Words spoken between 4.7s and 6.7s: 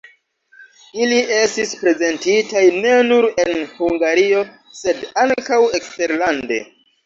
sed ankaŭ eksterlande.